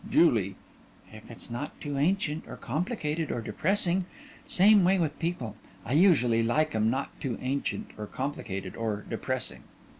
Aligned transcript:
JULIE: 0.09 0.55
If 1.13 1.29
it's 1.29 1.51
not 1.51 1.79
too 1.79 1.95
ancient 1.99 2.47
or 2.47 2.57
complicated 2.57 3.31
or 3.31 3.39
depressing. 3.39 4.07
Same 4.47 4.83
way 4.83 4.97
with 4.97 5.19
people. 5.19 5.55
I 5.85 5.93
usually 5.93 6.41
like 6.41 6.73
'em 6.73 6.89
not 6.89 7.21
too 7.21 7.37
ancient 7.39 7.91
or 7.99 8.07
complicated 8.07 8.75
or 8.75 9.05
depressing. 9.07 9.61